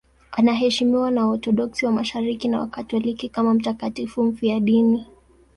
Anaheshimiwa 0.31 1.11
na 1.11 1.25
Waorthodoksi 1.27 1.85
wa 1.85 1.91
Mashariki 1.91 2.47
na 2.47 2.59
Wakatoliki 2.59 3.29
kama 3.29 3.53
mtakatifu 3.53 4.23
mfiadini. 4.23 5.05